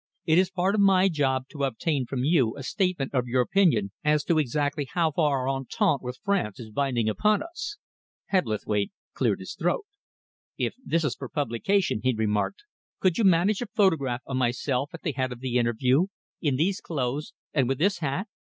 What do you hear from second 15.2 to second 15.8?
of the